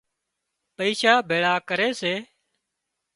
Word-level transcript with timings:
پئيشا 0.75 1.13
ڀيۯا 1.29 1.53
ڪري 1.69 1.89
سي 2.01 2.13